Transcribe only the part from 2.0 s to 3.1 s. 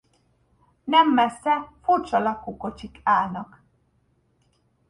lakókocsik